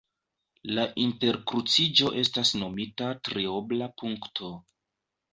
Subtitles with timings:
[0.77, 4.49] La interkruciĝo estas nomita triobla punkto.